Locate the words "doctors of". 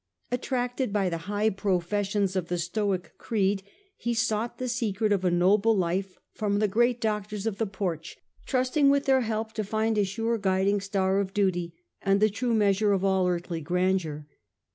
6.99-7.59